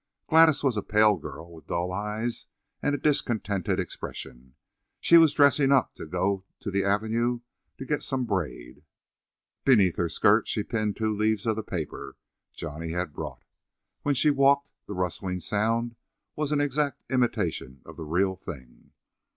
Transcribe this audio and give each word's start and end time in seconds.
Gladys 0.27 0.63
was 0.63 0.75
a 0.77 0.81
pale 0.81 1.15
girl, 1.15 1.53
with 1.53 1.67
dull 1.67 1.91
eyes 1.91 2.47
and 2.81 2.95
a 2.95 2.97
discontented 2.97 3.79
expression. 3.79 4.55
She 4.99 5.15
was 5.15 5.31
dressing 5.31 5.69
to 5.69 6.05
go 6.09 6.37
up 6.39 6.45
to 6.61 6.71
the 6.71 6.83
avenue 6.83 7.41
to 7.77 7.85
get 7.85 8.01
some 8.01 8.25
braid. 8.25 8.81
Beneath 9.63 9.97
her 9.97 10.09
skirt 10.09 10.47
she 10.47 10.63
pinned 10.63 10.97
two 10.97 11.15
leaves 11.15 11.45
of 11.45 11.55
the 11.55 11.61
paper 11.61 12.17
Johnny 12.51 12.89
had 12.93 13.13
brought. 13.13 13.45
When 14.01 14.15
she 14.15 14.31
walked 14.31 14.71
the 14.87 14.95
rustling 14.95 15.39
sound 15.39 15.95
was 16.35 16.51
an 16.51 16.61
exact 16.61 17.03
imitation 17.11 17.81
of 17.85 17.95
the 17.97 18.03
real 18.03 18.35
thing. 18.35 18.93